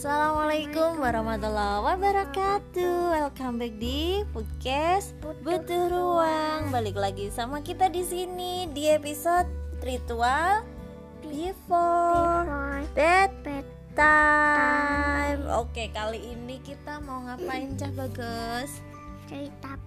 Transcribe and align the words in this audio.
Assalamualaikum 0.00 0.96
warahmatullahi 0.96 1.84
wabarakatuh. 1.84 3.12
Welcome 3.12 3.60
back 3.60 3.76
di 3.76 4.24
podcast 4.32 5.12
Butuh 5.44 5.92
Ruang. 5.92 6.72
Balik 6.72 6.96
lagi 6.96 7.28
sama 7.28 7.60
kita 7.60 7.92
di 7.92 8.00
sini 8.00 8.64
di 8.72 8.88
episode 8.88 9.44
Ritual 9.84 10.64
Before 11.20 12.80
Bed 12.96 13.44
Time 13.92 15.44
Oke 15.60 15.92
kali 15.92 16.32
ini 16.32 16.64
kita 16.64 17.04
mau 17.04 17.20
ngapain 17.28 17.76
Cah 17.76 17.92
Bagus? 17.92 18.89
Cerita 19.30 19.78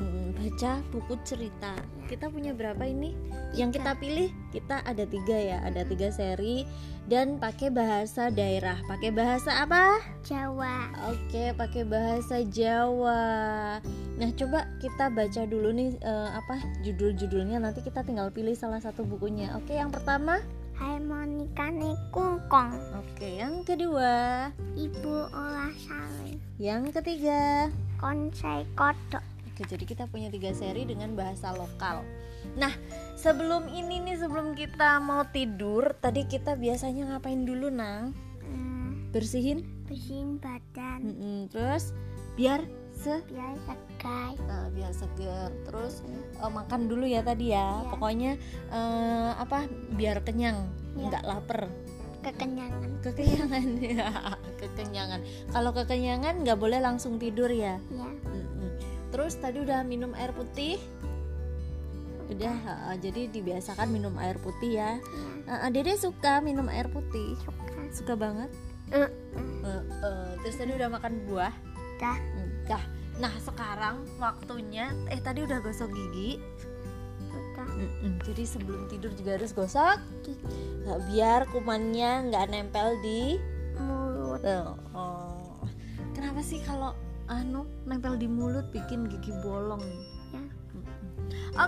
Hmm, 0.00 0.32
baca 0.32 0.80
buku 0.96 1.12
cerita. 1.28 1.76
Kita 2.08 2.32
punya 2.32 2.56
berapa 2.56 2.80
ini? 2.88 3.12
Yang 3.52 3.76
kita 3.76 3.92
pilih 4.00 4.32
kita 4.48 4.80
ada 4.88 5.04
tiga 5.04 5.36
ya. 5.36 5.60
Ada 5.60 5.84
tiga 5.84 6.08
seri 6.08 6.64
dan 7.04 7.36
pakai 7.36 7.68
bahasa 7.68 8.32
daerah. 8.32 8.80
Pakai 8.88 9.12
bahasa 9.12 9.60
apa? 9.60 10.00
Jawa. 10.24 10.88
Oke 11.12 11.52
pakai 11.52 11.84
bahasa 11.84 12.40
Jawa. 12.48 13.20
Nah 14.16 14.30
coba 14.40 14.64
kita 14.80 15.12
baca 15.12 15.44
dulu 15.44 15.68
nih 15.68 15.92
eh, 16.00 16.30
apa 16.32 16.56
judul-judulnya. 16.80 17.60
Nanti 17.60 17.84
kita 17.84 18.00
tinggal 18.00 18.32
pilih 18.32 18.56
salah 18.56 18.80
satu 18.80 19.04
bukunya. 19.04 19.52
Oke 19.52 19.76
yang 19.76 19.92
pertama? 19.92 20.40
Harmonikane 20.80 21.92
kungkong 22.08 22.72
oke 22.96 23.28
yang 23.28 23.60
kedua? 23.68 24.48
Ibu 24.80 25.28
olah 25.28 25.76
sale 25.76 26.40
yang 26.56 26.88
ketiga 26.88 27.68
konsei 28.00 28.64
kodok 28.72 29.20
Oke, 29.60 29.68
jadi 29.68 29.84
kita 29.84 30.04
punya 30.08 30.32
tiga 30.32 30.56
seri 30.56 30.88
dengan 30.88 31.12
bahasa 31.12 31.52
lokal. 31.52 32.00
Nah, 32.56 32.72
sebelum 33.12 33.68
ini 33.68 34.00
nih, 34.00 34.16
sebelum 34.16 34.56
kita 34.56 34.96
mau 35.04 35.28
tidur, 35.28 35.92
tadi 36.00 36.24
kita 36.24 36.56
biasanya 36.56 37.12
ngapain 37.12 37.44
dulu, 37.44 37.68
Nang? 37.68 38.16
hmm, 38.40 39.12
Bersihin, 39.12 39.68
bersihin 39.84 40.40
badan 40.40 41.04
Mm-mm, 41.04 41.38
terus 41.52 41.92
biar 42.40 42.64
se, 42.96 43.20
biar 43.28 43.52
segai 43.68 44.32
eh, 44.40 44.66
biar 44.72 44.92
seger. 44.96 45.52
Terus 45.68 46.00
eh, 46.40 46.48
makan 46.48 46.88
dulu 46.88 47.04
ya 47.04 47.20
tadi 47.20 47.52
ya. 47.52 47.84
Iya. 47.84 47.90
Pokoknya 47.92 48.30
eh, 48.72 49.30
apa? 49.36 49.68
Biar 49.92 50.24
kenyang, 50.24 50.72
Iya. 50.96 51.04
nggak 51.12 51.24
lapar. 51.28 51.68
Kekenyangan 52.20 52.90
Kekenyangan 53.00 53.64
ya, 53.96 54.10
kekenyangan. 54.60 55.20
Kalau 55.56 55.70
kekenyangan 55.72 56.44
nggak 56.44 56.58
boleh 56.60 56.78
langsung 56.84 57.16
tidur 57.16 57.48
ya. 57.48 57.80
ya. 57.80 58.08
Terus 59.10 59.40
tadi 59.40 59.64
udah 59.64 59.82
minum 59.82 60.12
air 60.14 60.30
putih? 60.36 60.78
Udah, 62.30 62.54
ha, 62.62 62.94
jadi 62.94 63.26
dibiasakan 63.26 63.90
minum 63.90 64.14
air 64.22 64.38
putih 64.38 64.78
ya. 64.78 65.00
ya 65.48 65.54
Uh, 65.66 65.66
Dede 65.74 65.98
suka 65.98 66.38
minum 66.38 66.70
air 66.70 66.86
putih, 66.86 67.34
suka 67.42 67.74
suka 67.90 68.14
banget. 68.14 68.50
Uh, 68.94 69.10
uh, 69.66 70.30
terus 70.46 70.54
tadi 70.54 70.70
udah 70.78 70.86
makan 70.86 71.26
buah. 71.26 71.50
dah 71.98 72.18
Dah. 72.70 72.84
Nah 73.18 73.34
sekarang 73.42 74.06
waktunya, 74.22 74.94
eh 75.10 75.18
tadi 75.18 75.42
udah 75.42 75.58
gosok 75.58 75.90
gigi. 75.90 76.38
Udah 77.60 77.76
Mm-mm, 77.76 78.12
Jadi 78.24 78.42
sebelum 78.48 78.88
tidur 78.88 79.12
juga 79.12 79.36
harus 79.36 79.52
gosok 79.52 79.98
Nah, 80.88 80.96
biar 81.12 81.44
kumannya 81.52 82.32
nggak 82.32 82.46
nempel 82.50 82.96
di. 83.04 83.36
mulut 83.76 84.44
oh. 84.96 85.60
Kenapa 86.16 86.40
sih 86.40 86.60
kalau 86.64 86.96
anu 87.28 87.68
nempel 87.84 88.16
di 88.16 88.26
mulut 88.26 88.72
bikin 88.72 89.06
gigi 89.06 89.30
bolong? 89.44 89.84
ya 90.32 90.42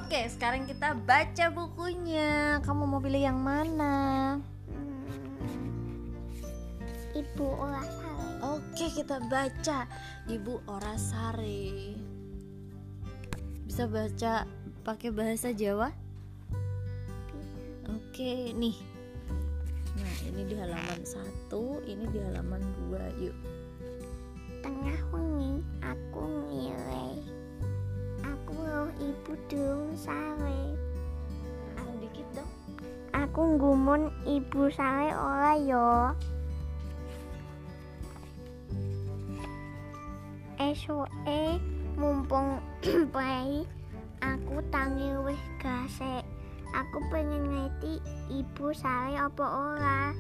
Oke, 0.01 0.25
sekarang 0.33 0.65
kita 0.65 0.97
baca 1.05 1.53
bukunya. 1.53 2.63
Kamu 2.65 2.89
mau 2.89 3.03
pilih 3.03 3.21
yang 3.29 3.39
mana? 3.43 4.39
Hmm, 4.73 6.17
ibu 7.13 7.47
olah 7.47 7.85
sale 7.85 8.31
Oke, 8.43 8.91
kita 8.91 9.23
baca 9.31 9.87
Ibu 10.27 10.67
Orasari. 10.67 11.95
Bisa 13.63 13.87
baca 13.87 14.43
pakai 14.83 15.15
bahasa 15.15 15.55
Jawa? 15.55 15.95
Oke, 17.87 18.51
nih. 18.53 18.77
Nah, 19.97 20.15
ini 20.29 20.43
di 20.47 20.55
halaman 20.59 21.01
1, 21.07 21.87
ini 21.87 22.05
di 22.11 22.19
halaman 22.19 22.63
2. 22.91 23.23
Yuk. 23.23 23.37
tengah 24.63 24.95
wengi 25.11 25.59
aku 25.83 26.23
ngilai 26.47 27.19
aku 28.23 28.55
loh 28.55 28.89
ibu 29.03 29.35
durung 29.51 29.91
sale 29.99 30.79
Anu 31.75 31.99
dikit 31.99 32.27
dong. 32.31 32.51
aku 33.11 33.59
nggumun 33.59 34.15
ibu 34.23 34.71
sale 34.71 35.11
ora 35.19 35.59
yo 35.59 36.15
esoke 40.63 41.59
mumpung 41.99 42.63
bayi 43.15 43.67
aku 44.23 44.63
tangi 44.71 45.11
wis 45.27 45.43
gasek 45.59 46.23
aku 46.71 47.03
pengen 47.11 47.51
ngerti 47.51 47.99
ibu 48.31 48.71
sale 48.71 49.19
apa 49.19 49.45
ora 49.45 50.15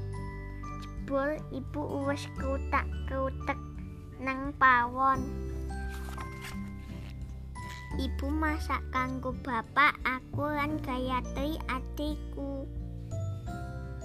jebul 0.82 1.38
ibu 1.54 1.82
wis 2.10 2.26
kutak 2.34 2.84
kutek 3.06 3.58
nang 4.18 4.50
pawon 4.58 5.22
Ibu 7.92 8.32
masak 8.32 8.80
kanggo 8.88 9.36
bapak 9.44 9.92
aku 10.00 10.48
lan 10.48 10.80
Gayatri 10.80 11.60
adikku. 11.68 12.64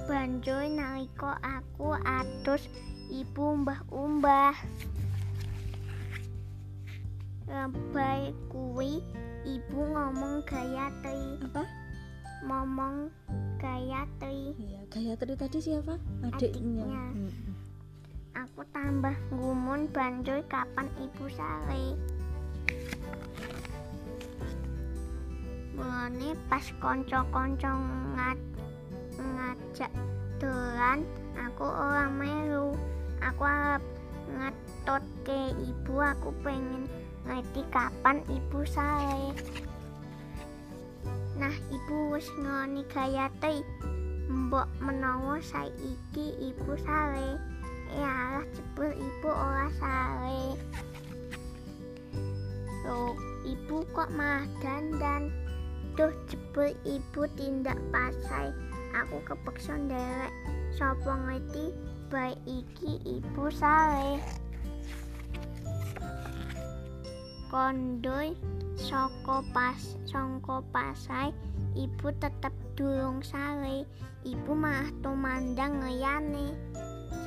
Banjur 0.03 0.67
nalika 0.67 1.39
aku 1.39 1.95
atus 1.95 2.67
ibu 3.07 3.63
mbah-umbah. 3.63 4.59
Lebay 7.47 8.35
kuwi 8.51 8.99
ibu 9.47 9.79
ngomong 9.79 10.43
Gayatri, 10.43 11.39
Apa? 11.47 11.63
ngomong 12.43 13.07
Gayatri. 13.55 14.51
Iya, 14.59 14.83
Gayatri 14.91 15.33
tadi 15.39 15.57
siapa? 15.63 15.95
Adiknya. 16.27 16.83
Adiknya. 16.83 17.03
Mm-mm. 17.15 17.55
Aku 18.35 18.61
tambah 18.75 19.15
ngumun 19.31 19.87
banjur 19.95 20.43
kapan 20.51 20.91
ibu 20.99 21.25
sale. 21.31 21.95
Mulane 25.79 26.35
pas 26.51 26.67
konco-konco 26.83 27.71
ngat 28.13 28.39
ngajak 29.15 29.91
dolan, 30.43 31.07
aku 31.39 31.63
ora 31.63 32.11
melu. 32.11 32.75
Aku 33.23 33.41
arep 33.47 33.83
ngetotke 34.35 35.55
ibu, 35.63 35.95
aku 36.03 36.29
pengen 36.43 36.85
ngerti 37.27 37.61
kapan 37.69 38.23
ibu 38.31 38.63
sale. 38.63 39.35
Nah, 41.37 41.53
ibu 41.69 42.15
wis 42.15 42.25
ngoni 42.39 42.81
Gayatri. 42.87 43.61
Mbok 44.27 44.67
menawa 44.79 45.37
saiki 45.43 46.33
ibu 46.39 46.73
sale. 46.81 47.35
Ya 47.93 48.41
jebul 48.55 48.91
ibu 48.95 49.29
ora 49.29 49.67
sale. 49.75 50.55
Loh, 52.87 53.13
ibu 53.43 53.83
kok 53.91 54.07
malah 54.15 54.47
dandan? 54.63 55.27
Duh, 55.99 56.15
jebul 56.31 56.71
ibu 56.87 57.27
tindak 57.35 57.77
pasai. 57.91 58.55
Aku 58.95 59.19
kepeksa 59.27 59.75
nderek. 59.75 60.33
Sopo 60.73 61.11
ngerti 61.11 61.75
bayi 62.07 62.63
iki 62.63 63.19
ibu 63.19 63.51
sale. 63.51 64.23
Kondoy 67.47 68.35
saka 68.75 69.41
pas 69.55 69.79
sangka 70.05 70.61
pasai 70.69 71.31
ibu 71.73 72.11
tetep 72.19 72.53
durung 72.75 73.23
sale. 73.23 73.87
Ibu 74.27 74.51
malah 74.51 74.91
tumandang 74.99 75.79
ngeyane. 75.79 76.51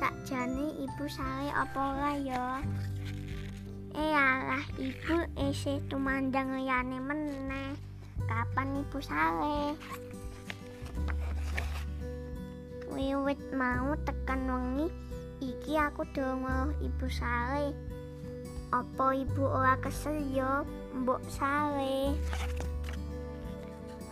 sakjane 0.01 0.81
ibu 0.81 1.05
sale 1.05 1.53
apa 1.53 1.77
ora 1.77 2.13
ya 2.17 2.45
eh 3.93 4.17
alah 4.17 4.65
ibu 4.81 5.29
isih 5.37 5.77
tumandang 5.93 6.57
liyane 6.57 6.97
meneh 6.97 7.77
kapan 8.25 8.81
ibu 8.81 8.97
sale 8.97 9.77
wiwit 12.89 13.37
mau 13.53 13.93
tekan 14.01 14.41
wengi 14.49 14.89
iki 15.37 15.77
aku 15.77 16.01
durung 16.17 16.73
ibu 16.81 17.05
sale 17.05 17.77
apa 18.71 19.05
ibu 19.15 19.43
ora 19.43 19.75
kesel 19.83 20.15
ya 20.31 20.63
mbok 20.95 21.19
sale 21.27 22.15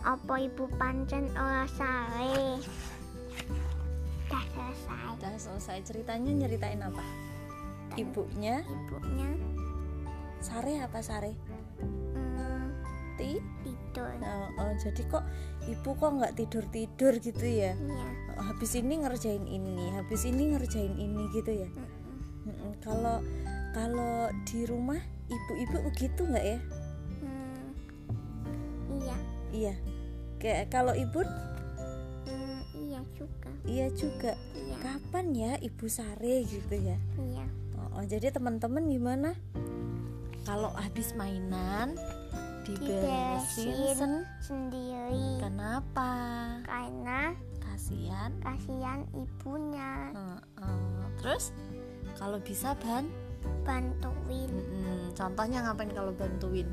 apa 0.04 0.34
ibu 0.40 0.64
pancen 0.76 1.28
ora 1.36 1.64
sale 1.76 2.60
dah 4.28 4.44
selesai 4.52 4.98
Udah 5.20 5.36
selesai 5.36 5.78
ceritanya 5.84 6.32
nyeritain 6.32 6.80
apa? 6.80 7.04
Ibunya 7.92 8.64
ibunya 8.64 9.28
Sare 10.40 10.80
apa 10.80 11.04
Sare? 11.04 11.36
hmm, 11.84 12.64
Ti? 13.20 13.36
tidur 13.60 14.08
Oh, 14.24 14.48
oh, 14.64 14.72
jadi 14.80 15.02
kok 15.12 15.24
ibu 15.68 15.90
kok 15.92 16.10
nggak 16.16 16.40
tidur 16.40 16.64
tidur 16.72 17.12
gitu 17.20 17.44
ya? 17.44 17.76
iya 17.76 18.08
Oh, 18.40 18.44
habis 18.48 18.72
ini 18.72 19.04
ngerjain 19.04 19.44
ini, 19.44 19.92
habis 19.92 20.24
ini 20.24 20.56
ngerjain 20.56 20.96
ini 20.96 21.28
gitu 21.36 21.52
ya? 21.52 21.68
mm-mm. 21.68 22.48
Mm-mm, 22.48 22.72
kalau 22.80 23.20
kalau 23.70 24.28
di 24.46 24.66
rumah 24.66 24.98
ibu-ibu 25.30 25.76
begitu 25.90 26.26
nggak 26.26 26.46
ya? 26.46 26.58
Hmm, 27.22 27.66
iya. 28.98 29.16
Iya. 29.50 29.74
Kayak 30.40 30.64
kalau 30.74 30.94
ibu? 30.96 31.22
Hmm, 32.26 32.60
iya 32.74 33.00
juga. 33.14 33.50
Iya 33.66 33.86
juga. 33.94 34.32
Iya. 34.56 34.76
Kapan 34.82 35.26
ya 35.36 35.52
ibu 35.62 35.86
sare 35.86 36.42
gitu 36.46 36.74
ya? 36.74 36.98
Iya. 37.18 37.46
Oh, 37.78 38.00
oh, 38.00 38.04
jadi 38.04 38.34
teman-teman 38.34 38.90
gimana? 38.90 39.30
Kalau 40.42 40.72
habis 40.74 41.12
mainan 41.14 41.94
diberesin 42.64 43.70
Diberesin. 43.70 43.96
sen 43.96 44.12
sendiri. 44.42 45.38
Kenapa? 45.38 46.10
Karena 46.64 47.34
kasihan. 47.60 48.32
kasihan 48.42 49.04
ibunya. 49.14 50.10
Heeh. 50.16 51.06
terus? 51.20 51.52
Kalau 52.16 52.40
bisa 52.40 52.72
ban 52.80 53.06
bantuin. 53.64 54.50
Mm-mm. 54.50 55.12
contohnya 55.14 55.64
ngapain 55.64 55.92
kalau 55.92 56.12
bantuin? 56.14 56.68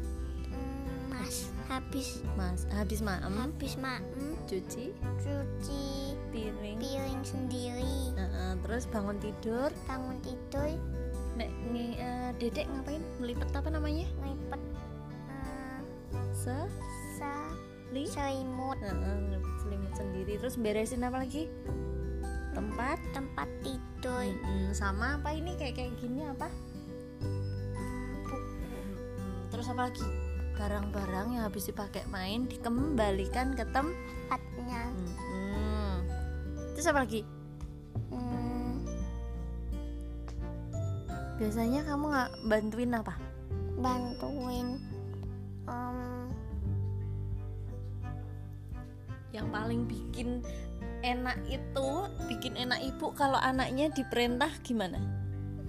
Hmm, 0.52 1.12
mas 1.12 1.52
habis. 1.68 2.24
Mas 2.40 2.64
habis 2.72 3.00
maem. 3.04 3.34
Habis 3.36 3.76
maem. 3.78 4.04
Cuci. 4.48 4.96
Cuci. 5.20 6.16
Piring. 6.32 6.80
Piring 6.80 7.22
sendiri. 7.24 8.16
Heeh, 8.16 8.52
terus 8.64 8.88
bangun 8.90 9.18
tidur. 9.20 9.70
Bangun 9.86 10.18
tidur. 10.24 10.72
Nek 11.38 11.50
ngi, 11.70 11.88
eh, 12.02 12.30
dedek 12.42 12.66
ngapain? 12.72 13.04
Melipet 13.22 13.50
apa 13.54 13.70
namanya? 13.70 14.08
Lipet 14.26 14.62
eh, 15.30 15.80
se 16.34 16.58
li? 17.92 18.04
selimut. 18.08 18.80
Heeh, 18.82 19.16
ngelipet 19.28 19.56
selimut 19.62 19.94
sendiri. 19.94 20.34
Terus 20.40 20.56
beresin 20.58 21.04
apa 21.04 21.24
lagi 21.24 21.52
tempat 22.58 22.98
tempat 23.14 23.46
tidur. 23.62 24.26
Mm-mm, 24.26 24.74
sama 24.74 25.22
apa 25.22 25.30
ini 25.38 25.54
kayak 25.62 25.78
kayak 25.78 25.94
gini 26.02 26.26
apa? 26.26 26.50
Terus 29.54 29.70
apa 29.70 29.94
lagi? 29.94 30.02
Barang-barang 30.58 31.38
yang 31.38 31.46
habis 31.46 31.70
dipakai 31.70 32.10
main 32.10 32.50
dikembalikan 32.50 33.54
ke 33.54 33.62
tem 33.70 33.94
tempatnya. 33.94 34.90
Mm-mm. 34.90 35.94
terus 36.74 36.90
apa 36.90 37.06
lagi? 37.06 37.22
Hmm, 38.10 38.82
biasanya 41.38 41.86
kamu 41.86 42.06
nggak 42.10 42.32
bantuin 42.50 42.92
apa? 42.98 43.14
Bantuin 43.78 44.82
yang 49.38 49.48
paling 49.54 49.86
bikin 49.86 50.42
enak 51.08 51.38
itu 51.48 51.88
bikin 52.28 52.60
enak 52.60 52.84
ibu 52.84 53.16
kalau 53.16 53.40
anaknya 53.40 53.88
diperintah 53.96 54.52
gimana? 54.60 55.00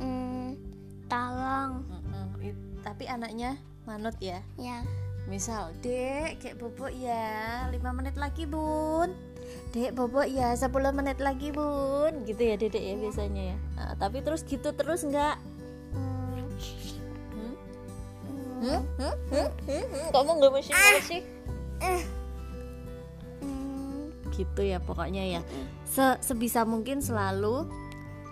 Hmm, 0.02 0.58
tolong. 1.06 1.86
It- 2.42 2.82
tapi 2.82 3.06
anaknya 3.06 3.58
manut 3.86 4.18
ya? 4.18 4.42
Ya. 4.58 4.82
Misal 5.28 5.76
dek 5.84 6.40
kayak 6.40 6.56
bobok 6.56 6.88
ya 6.90 7.68
5 7.68 7.90
menit 7.92 8.16
lagi 8.16 8.48
bun. 8.48 9.12
Dek 9.76 9.92
bobok 9.94 10.26
ya 10.26 10.56
10 10.56 10.90
menit 10.90 11.20
lagi 11.22 11.52
bun. 11.54 12.24
Gitu 12.26 12.42
ya 12.42 12.54
dedek 12.58 12.80
ya 12.82 12.94
biasanya 12.96 13.42
ya? 13.54 13.56
Nah, 13.76 13.92
tapi 14.00 14.24
terus 14.24 14.42
gitu 14.42 14.72
terus 14.72 15.04
nggak? 15.04 15.36
Hmm, 15.94 16.32
hmm? 16.32 16.48
hmm, 17.38 17.54
Hmm? 18.58 18.82
Hmm? 18.98 19.16
Hmm? 19.68 19.86
Hmm? 19.86 20.08
Kamu 20.10 20.30
nggak 20.40 20.52
masih 20.56 20.72
masih 20.74 21.20
hmm, 21.78 22.02
gitu 24.38 24.62
ya 24.62 24.78
pokoknya 24.78 25.26
ya. 25.26 25.40
Se- 25.82 26.22
sebisa 26.22 26.62
mungkin 26.62 27.02
selalu 27.02 27.66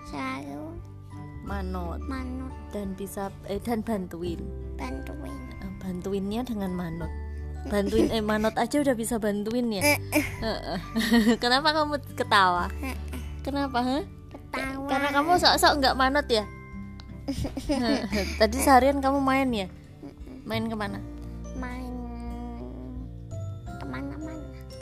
selalu 0.07 0.79
manut. 1.43 1.99
manut. 2.07 2.55
Dan 2.71 2.95
bisa 2.95 3.35
eh, 3.51 3.59
dan 3.59 3.83
bantuin. 3.83 4.39
Bantuin. 4.79 5.35
Eh, 5.59 5.73
bantuinnya 5.83 6.47
dengan 6.47 6.71
manut. 6.79 7.11
Bantuin 7.67 8.07
eh 8.15 8.23
manut 8.23 8.55
aja 8.55 8.79
udah 8.79 8.95
bisa 8.95 9.19
bantuin 9.19 9.67
ya? 9.75 9.83
Kenapa 11.43 11.75
kamu 11.75 11.99
ketawa? 12.15 12.71
Kenapa 13.43 13.83
ha? 13.83 13.99
ketawa. 14.31 14.87
Karena 14.87 15.09
kamu 15.11 15.31
sok-sok 15.43 15.83
nggak 15.83 15.99
manut 15.99 16.27
ya? 16.31 16.47
Tadi 18.39 18.57
seharian 18.63 19.03
kamu 19.03 19.19
main 19.19 19.51
ya? 19.51 19.67
Main 20.47 20.71
ke 20.71 20.79
mana 20.79 21.16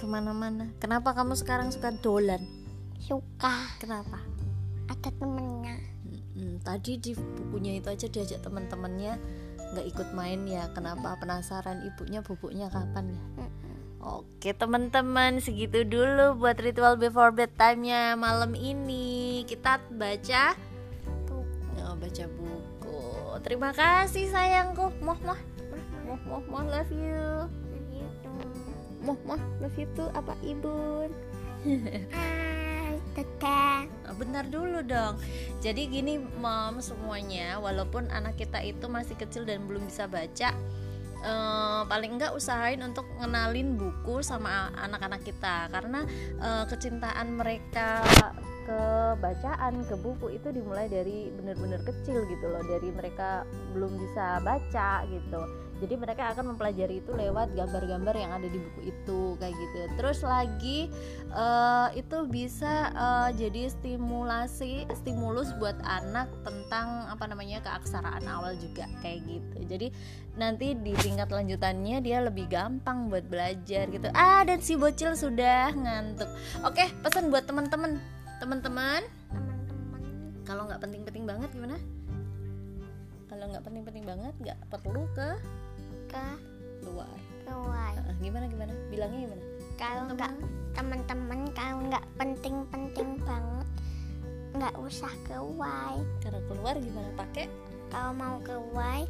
ke 0.04 0.06
mana-mana. 0.12 0.68
Kenapa 0.76 1.16
kamu 1.16 1.32
sekarang 1.32 1.72
suka 1.72 1.88
dolan? 2.04 2.44
Suka. 3.00 3.72
Kenapa? 3.80 4.20
Ada 4.92 5.08
temennya. 5.16 5.80
Mm, 6.36 6.60
tadi 6.60 7.00
di 7.00 7.16
bukunya 7.16 7.80
itu 7.80 7.88
aja 7.88 8.04
diajak 8.12 8.44
teman-temannya 8.44 9.16
nggak 9.72 9.86
ikut 9.88 10.08
main 10.12 10.44
ya. 10.44 10.68
Kenapa? 10.76 11.16
Penasaran 11.16 11.88
ibunya 11.88 12.20
bubuknya 12.20 12.68
kapan 12.68 13.16
ya? 13.16 13.24
Oke 14.04 14.52
teman-teman 14.52 15.40
segitu 15.40 15.88
dulu 15.88 16.36
buat 16.36 16.60
ritual 16.60 17.00
before 17.00 17.32
bedtime-nya 17.32 18.12
malam 18.20 18.52
ini. 18.52 19.48
Kita 19.48 19.80
baca 19.88 20.52
oh, 21.80 21.96
baca 21.96 22.24
buku. 22.28 23.00
Terima 23.40 23.72
kasih 23.72 24.28
sayangku. 24.28 24.92
Moh. 25.00 25.16
Moh 25.24 25.40
moh 26.04 26.20
moh 26.28 26.44
moh 26.52 26.64
love 26.68 26.92
you 26.92 27.48
moh 29.04 29.18
moh 29.28 29.40
love 29.60 29.76
you 29.76 29.86
tuh 29.92 30.08
apa 30.16 30.32
ibu 30.40 31.06
Hai, 32.12 33.00
teteh 33.16 33.88
Nah, 34.04 34.12
Bentar 34.12 34.44
dulu 34.46 34.84
dong. 34.84 35.18
Jadi 35.64 35.88
gini, 35.88 36.20
mom 36.20 36.78
semuanya, 36.78 37.56
walaupun 37.58 38.06
anak 38.12 38.36
kita 38.38 38.60
itu 38.60 38.86
masih 38.86 39.16
kecil 39.16 39.42
dan 39.42 39.64
belum 39.64 39.88
bisa 39.88 40.04
baca, 40.04 40.52
eh, 41.24 41.82
paling 41.88 42.20
enggak 42.20 42.36
usahain 42.36 42.78
untuk 42.84 43.08
ngenalin 43.18 43.80
buku 43.80 44.20
sama 44.20 44.70
anak-anak 44.76 45.24
kita 45.24 45.72
karena 45.72 46.04
eh, 46.38 46.64
kecintaan 46.68 47.34
mereka 47.34 48.04
ke 48.64 48.80
bacaan, 49.20 49.82
ke 49.88 49.96
buku 49.98 50.36
itu 50.36 50.48
dimulai 50.52 50.86
dari 50.86 51.32
bener-bener 51.32 51.80
kecil 51.82 52.28
gitu 52.28 52.46
loh, 52.48 52.62
dari 52.68 52.92
mereka 52.92 53.48
belum 53.72 53.98
bisa 53.98 54.40
baca 54.44 55.04
gitu. 55.08 55.63
Jadi 55.82 55.94
mereka 55.98 56.30
akan 56.30 56.54
mempelajari 56.54 57.02
itu 57.02 57.10
lewat 57.10 57.52
gambar-gambar 57.58 58.14
yang 58.14 58.30
ada 58.30 58.46
di 58.46 58.58
buku 58.58 58.80
itu 58.94 59.20
kayak 59.42 59.54
gitu. 59.58 59.78
Terus 59.98 60.18
lagi 60.22 60.78
eh, 61.34 61.88
itu 61.98 62.18
bisa 62.30 62.94
eh, 62.94 63.30
jadi 63.34 63.70
stimulasi 63.74 64.86
stimulus 64.94 65.50
buat 65.58 65.76
anak 65.82 66.30
tentang 66.46 67.10
apa 67.10 67.24
namanya 67.26 67.58
keaksaraan 67.66 68.24
awal 68.30 68.54
juga 68.58 68.86
kayak 69.02 69.26
gitu. 69.26 69.58
Jadi 69.66 69.86
nanti 70.34 70.74
di 70.78 70.94
tingkat 70.98 71.30
lanjutannya 71.30 72.02
dia 72.02 72.22
lebih 72.22 72.46
gampang 72.46 73.10
buat 73.10 73.26
belajar 73.26 73.90
gitu. 73.90 74.08
Ah 74.14 74.46
dan 74.46 74.62
si 74.62 74.78
bocil 74.78 75.18
sudah 75.18 75.74
ngantuk. 75.74 76.30
Oke 76.62 76.86
pesan 77.02 77.34
buat 77.34 77.46
teman-teman. 77.50 77.98
Teman-teman 78.42 79.02
kalau 80.44 80.68
nggak 80.68 80.80
penting-penting 80.84 81.24
banget 81.24 81.48
gimana? 81.56 81.76
Kalau 83.26 83.44
nggak 83.50 83.64
penting-penting 83.64 84.04
banget 84.04 84.34
nggak 84.38 84.58
perlu 84.68 85.08
ke 85.16 85.28
ke 86.14 86.26
luar. 86.86 87.10
luar. 87.50 87.94
Ah, 87.98 88.14
gimana 88.22 88.46
gimana? 88.46 88.72
Bilangnya 88.88 89.26
gimana? 89.26 89.42
Kalau 89.74 90.02
nggak 90.14 90.32
teman-teman 90.78 91.40
kalau 91.50 91.76
nggak 91.90 92.04
penting-penting 92.14 93.18
banget 93.26 93.68
nggak 94.54 94.74
usah 94.78 95.10
keluar 95.26 95.98
karena 96.22 96.40
keluar 96.46 96.74
gimana? 96.78 97.10
Pakai? 97.18 97.50
Kalau 97.90 98.12
mau 98.14 98.38
keluar 98.46 99.02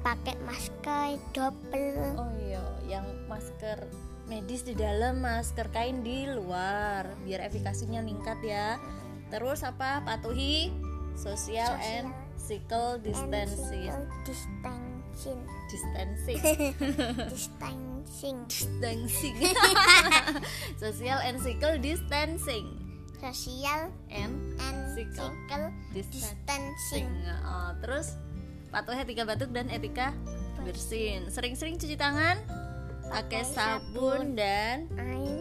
pakai 0.00 0.36
masker 0.44 1.20
double. 1.32 2.16
Oh 2.16 2.32
iya, 2.40 2.64
yang 2.88 3.04
masker 3.28 3.84
medis 4.28 4.62
di 4.64 4.72
dalam, 4.76 5.20
masker 5.20 5.68
kain 5.74 6.00
di 6.00 6.24
luar, 6.28 7.08
biar 7.24 7.44
efikasinya 7.48 8.00
meningkat 8.00 8.38
ya. 8.44 8.78
Terus 9.28 9.60
apa? 9.66 10.00
Patuhi 10.04 10.72
social, 11.16 11.76
Social. 11.76 11.90
and 12.00 12.06
physical 12.38 12.96
distancing. 13.02 13.92
And 13.92 14.04
physical 14.24 14.24
distancing 14.24 14.89
Distancing. 15.14 16.40
distancing 17.30 18.38
distancing. 18.50 19.36
social 20.82 21.18
and 21.20 21.36
physical 21.38 21.74
distancing. 21.78 22.66
sosial 23.20 23.92
And 24.08 24.56
and 24.58 24.76
Physical 24.96 25.30
distancing. 25.92 25.94
distancing 25.94 27.08
Oh, 27.46 27.70
terus 27.84 28.16
patuhi 28.70 29.02
etika 29.04 29.22
batuk 29.28 29.50
dan 29.52 29.68
etika 29.70 30.10
bersin. 30.64 31.28
Sering-sering 31.28 31.76
cuci 31.76 31.96
tangan, 31.96 32.40
pakai 33.08 33.44
sabun 33.44 34.34
dan 34.34 34.88
air 34.96 35.39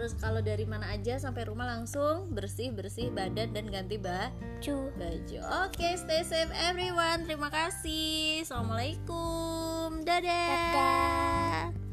terus 0.00 0.16
kalau 0.16 0.40
dari 0.40 0.64
mana 0.64 0.96
aja 0.96 1.20
sampai 1.20 1.44
rumah 1.44 1.68
langsung 1.68 2.32
bersih 2.32 2.72
bersih 2.72 3.12
badan 3.12 3.52
dan 3.52 3.68
ganti 3.68 4.00
ba 4.00 4.32
cu 4.64 4.88
baju. 4.96 5.68
Oke, 5.68 5.92
stay 6.00 6.24
safe 6.24 6.48
everyone. 6.56 7.28
Terima 7.28 7.52
kasih. 7.52 8.40
Assalamualaikum. 8.48 10.00
Dadah. 10.00 10.24
dadah 10.24 11.89